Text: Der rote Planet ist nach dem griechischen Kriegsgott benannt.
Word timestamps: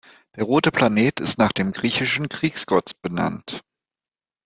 Der 0.35 0.45
rote 0.45 0.71
Planet 0.71 1.19
ist 1.19 1.37
nach 1.37 1.51
dem 1.51 1.73
griechischen 1.73 2.27
Kriegsgott 2.27 3.03
benannt. 3.03 3.61